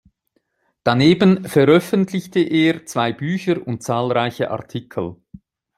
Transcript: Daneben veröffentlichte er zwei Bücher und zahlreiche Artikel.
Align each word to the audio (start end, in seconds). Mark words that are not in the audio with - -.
Daneben 0.83 1.47
veröffentlichte 1.47 2.39
er 2.39 2.87
zwei 2.87 3.13
Bücher 3.13 3.67
und 3.67 3.83
zahlreiche 3.83 4.49
Artikel. 4.49 5.17